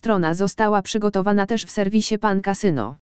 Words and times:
strona 0.00 0.34
została 0.34 0.82
przygotowana 0.82 1.46
też 1.46 1.64
w 1.64 1.70
serwisie 1.70 2.18
Pan 2.18 2.40
Casino. 2.42 2.96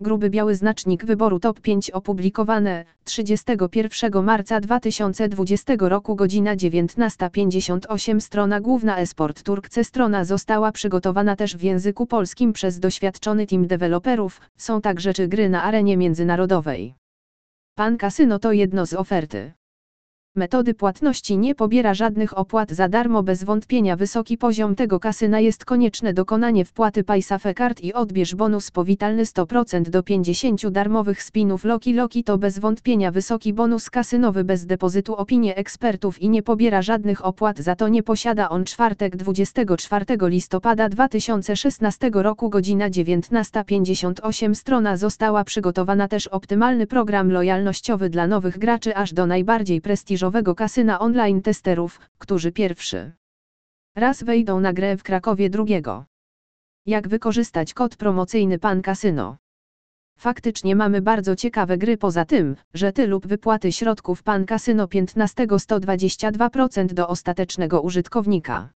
Gruby 0.00 0.30
biały 0.30 0.54
znacznik 0.54 1.04
wyboru 1.04 1.40
top 1.40 1.60
5 1.60 1.90
opublikowane 1.90 2.84
31 3.04 4.24
marca 4.24 4.60
2020 4.60 5.74
roku 5.78 6.16
godzina 6.16 6.56
19.58 6.56 8.20
strona 8.20 8.60
główna 8.60 8.98
Esport 8.98 9.42
Turkce 9.42 9.84
strona 9.84 10.24
została 10.24 10.72
przygotowana 10.72 11.36
też 11.36 11.56
w 11.56 11.62
języku 11.62 12.06
polskim 12.06 12.52
przez 12.52 12.78
doświadczony 12.78 13.46
team 13.46 13.66
deweloperów, 13.66 14.40
są 14.56 14.80
także 14.80 15.14
czy 15.14 15.28
gry 15.28 15.48
na 15.48 15.62
arenie 15.62 15.96
międzynarodowej. 15.96 16.94
Pan 17.74 17.96
Kasyno 17.98 18.38
to 18.38 18.52
jedno 18.52 18.86
z 18.86 18.94
oferty. 18.94 19.52
Metody 20.36 20.74
płatności 20.74 21.38
nie 21.38 21.54
pobiera 21.54 21.94
żadnych 21.94 22.38
opłat 22.38 22.70
za 22.70 22.88
darmo 22.88 23.22
bez 23.22 23.44
wątpienia 23.44 23.96
wysoki 23.96 24.38
poziom 24.38 24.74
tego 24.74 25.00
kasyna 25.00 25.40
jest 25.40 25.64
konieczne 25.64 26.14
dokonanie 26.14 26.64
wpłaty 26.64 27.04
Paysafe 27.04 27.54
Card 27.54 27.80
i 27.80 27.92
odbierz 27.92 28.34
bonus 28.34 28.70
powitalny 28.70 29.24
100% 29.24 29.82
do 29.82 30.02
50 30.02 30.68
darmowych 30.68 31.22
spinów 31.22 31.64
Loki 31.64 31.92
Loki. 31.92 32.24
To 32.24 32.38
bez 32.38 32.58
wątpienia 32.58 33.10
wysoki 33.10 33.52
bonus 33.52 33.90
kasynowy 33.90 34.44
bez 34.44 34.66
depozytu 34.66 35.16
opinie 35.16 35.56
ekspertów 35.56 36.22
i 36.22 36.28
nie 36.28 36.42
pobiera 36.42 36.82
żadnych 36.82 37.24
opłat 37.24 37.58
za 37.58 37.76
to 37.76 37.88
nie 37.88 38.02
posiada 38.02 38.48
on 38.48 38.64
czwartek 38.64 39.16
24 39.16 40.04
listopada 40.22 40.88
2016 40.88 42.10
roku. 42.14 42.50
Godzina 42.50 42.90
19.58 42.90 44.54
strona 44.54 44.96
została 44.96 45.44
przygotowana. 45.44 46.08
Też 46.08 46.26
optymalny 46.26 46.86
program 46.86 47.32
lojalnościowy 47.32 48.10
dla 48.10 48.26
nowych 48.26 48.58
graczy 48.58 48.96
aż 48.96 49.12
do 49.12 49.26
najbardziej 49.26 49.80
prestiżowego 49.80 50.21
prestiżowego 50.22 50.54
kasyna 50.54 50.98
online 50.98 51.42
testerów, 51.42 52.00
którzy 52.18 52.52
pierwszy 52.52 53.12
raz 53.96 54.22
wejdą 54.22 54.60
na 54.60 54.72
grę 54.72 54.96
w 54.96 55.02
Krakowie 55.02 55.50
drugiego. 55.50 56.04
Jak 56.86 57.08
wykorzystać 57.08 57.74
kod 57.74 57.96
promocyjny 57.96 58.58
Pan 58.58 58.82
Kasyno? 58.82 59.36
Faktycznie 60.18 60.76
mamy 60.76 61.02
bardzo 61.02 61.36
ciekawe 61.36 61.78
gry 61.78 61.96
poza 61.96 62.24
tym, 62.24 62.56
że 62.74 62.92
ty 62.92 63.06
lub 63.06 63.26
wypłaty 63.26 63.72
środków 63.72 64.22
Pan 64.22 64.46
Kasyno 64.46 64.88
15 64.88 65.46
122% 65.46 66.86
do 66.86 67.08
ostatecznego 67.08 67.80
użytkownika. 67.80 68.70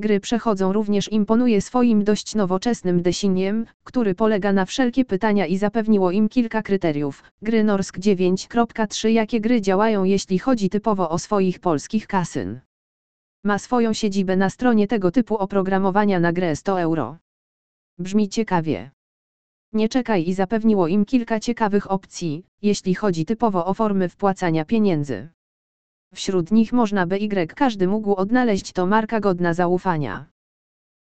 Gry 0.00 0.20
przechodzą 0.20 0.72
również 0.72 1.12
imponuje 1.12 1.60
swoim 1.60 2.04
dość 2.04 2.34
nowoczesnym 2.34 3.02
desiniem, 3.02 3.66
który 3.84 4.14
polega 4.14 4.52
na 4.52 4.64
wszelkie 4.64 5.04
pytania 5.04 5.46
i 5.46 5.56
zapewniło 5.56 6.10
im 6.10 6.28
kilka 6.28 6.62
kryteriów. 6.62 7.22
Gry 7.42 7.64
Norsk 7.64 7.98
9.3 7.98 9.08
Jakie 9.08 9.40
gry 9.40 9.60
działają 9.60 10.04
jeśli 10.04 10.38
chodzi 10.38 10.70
typowo 10.70 11.10
o 11.10 11.18
swoich 11.18 11.60
polskich 11.60 12.06
kasyn? 12.06 12.60
Ma 13.44 13.58
swoją 13.58 13.92
siedzibę 13.92 14.36
na 14.36 14.50
stronie 14.50 14.86
tego 14.86 15.10
typu 15.10 15.36
oprogramowania 15.36 16.20
na 16.20 16.32
grę 16.32 16.56
100 16.56 16.80
euro. 16.80 17.16
Brzmi 17.98 18.28
ciekawie. 18.28 18.90
Nie 19.72 19.88
czekaj 19.88 20.28
i 20.28 20.34
zapewniło 20.34 20.88
im 20.88 21.04
kilka 21.04 21.40
ciekawych 21.40 21.90
opcji, 21.90 22.44
jeśli 22.62 22.94
chodzi 22.94 23.24
typowo 23.24 23.66
o 23.66 23.74
formy 23.74 24.08
wpłacania 24.08 24.64
pieniędzy. 24.64 25.28
Wśród 26.14 26.52
nich 26.52 26.72
można 26.72 27.06
by 27.06 27.16
Y 27.16 27.54
każdy 27.54 27.88
mógł 27.88 28.14
odnaleźć 28.14 28.72
to 28.72 28.86
marka 28.86 29.20
godna 29.20 29.54
zaufania. 29.54 30.26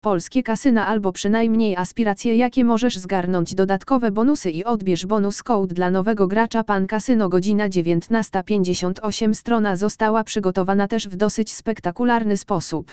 Polskie 0.00 0.42
kasyna 0.42 0.86
albo 0.86 1.12
przynajmniej 1.12 1.76
aspiracje 1.76 2.36
jakie 2.36 2.64
możesz 2.64 2.96
zgarnąć 2.96 3.54
dodatkowe 3.54 4.10
bonusy 4.10 4.50
i 4.50 4.64
odbierz 4.64 5.06
bonus 5.06 5.42
code 5.42 5.74
dla 5.74 5.90
nowego 5.90 6.26
gracza 6.26 6.64
Pan 6.64 6.86
Kasyno 6.86 7.28
godzina 7.28 7.68
19.58 7.68 9.34
strona 9.34 9.76
została 9.76 10.24
przygotowana 10.24 10.88
też 10.88 11.08
w 11.08 11.16
dosyć 11.16 11.52
spektakularny 11.52 12.36
sposób. 12.36 12.92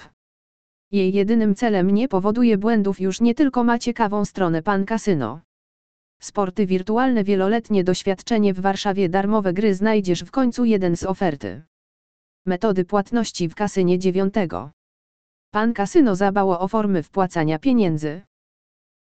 Jej 0.92 1.14
jedynym 1.14 1.56
celem 1.56 1.92
nie 1.92 2.08
powoduje 2.08 2.58
błędów 2.58 3.02
już 3.02 3.22
nie 3.22 3.36
tylko 3.36 3.64
ma 3.64 3.80
ciekawą 3.80 4.26
stronę 4.26 4.62
Pan 4.62 4.86
Kasyno. 4.86 5.40
Sporty 6.22 6.66
wirtualne 6.66 7.24
wieloletnie 7.24 7.84
doświadczenie 7.84 8.54
w 8.54 8.60
Warszawie 8.60 9.10
darmowe 9.10 9.54
gry 9.54 9.76
znajdziesz 9.76 10.24
w 10.24 10.32
końcu 10.32 10.66
jeden 10.66 10.96
z 10.98 11.04
oferty. 11.04 11.62
Metody 12.50 12.86
płatności 12.86 13.50
w 13.50 13.56
kasynie 13.56 14.00
9. 14.00 14.34
Pan 15.52 15.74
kasyno 15.74 16.16
zabało 16.16 16.60
o 16.60 16.68
formy 16.68 17.04
wpłacania 17.04 17.60
pieniędzy. 17.60 18.22